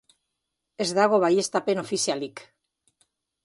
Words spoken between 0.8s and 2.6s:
Ez dago baieztapen ofizialik.